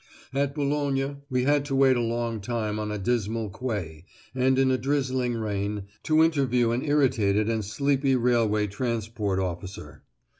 [0.33, 4.71] At Boulogne we had to wait a long time on a dismal quay and in
[4.71, 10.01] a drizzling rain to interview an irritated and sleepy railway transport officer.